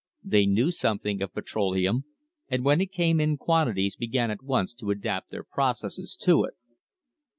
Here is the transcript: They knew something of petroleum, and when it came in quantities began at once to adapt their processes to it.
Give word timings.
They 0.23 0.47
knew 0.47 0.71
something 0.71 1.21
of 1.21 1.31
petroleum, 1.35 2.05
and 2.49 2.65
when 2.65 2.81
it 2.81 2.91
came 2.91 3.21
in 3.21 3.37
quantities 3.37 3.95
began 3.95 4.31
at 4.31 4.41
once 4.41 4.73
to 4.81 4.89
adapt 4.89 5.29
their 5.29 5.43
processes 5.43 6.15
to 6.23 6.43
it. 6.43 6.55